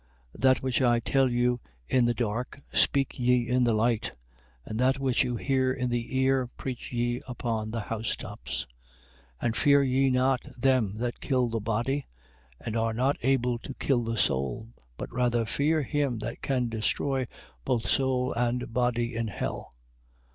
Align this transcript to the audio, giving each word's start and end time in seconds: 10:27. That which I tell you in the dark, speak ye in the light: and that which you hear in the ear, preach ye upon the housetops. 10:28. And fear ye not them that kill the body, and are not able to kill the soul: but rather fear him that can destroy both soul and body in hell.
10:27. 0.35 0.41
That 0.41 0.63
which 0.63 0.81
I 0.81 0.99
tell 0.99 1.29
you 1.29 1.59
in 1.87 2.05
the 2.05 2.15
dark, 2.15 2.59
speak 2.73 3.19
ye 3.19 3.47
in 3.47 3.65
the 3.65 3.73
light: 3.75 4.17
and 4.65 4.79
that 4.79 4.97
which 4.97 5.23
you 5.23 5.35
hear 5.35 5.71
in 5.71 5.91
the 5.91 6.17
ear, 6.17 6.47
preach 6.57 6.91
ye 6.91 7.21
upon 7.27 7.69
the 7.69 7.81
housetops. 7.81 8.65
10:28. 9.43 9.45
And 9.45 9.55
fear 9.55 9.83
ye 9.83 10.09
not 10.09 10.41
them 10.57 10.97
that 10.97 11.21
kill 11.21 11.49
the 11.49 11.59
body, 11.59 12.07
and 12.59 12.75
are 12.75 12.95
not 12.95 13.17
able 13.21 13.59
to 13.59 13.75
kill 13.75 14.03
the 14.03 14.17
soul: 14.17 14.69
but 14.97 15.13
rather 15.13 15.45
fear 15.45 15.83
him 15.83 16.17
that 16.17 16.41
can 16.41 16.67
destroy 16.67 17.27
both 17.63 17.87
soul 17.87 18.33
and 18.33 18.73
body 18.73 19.15
in 19.15 19.27
hell. 19.27 19.71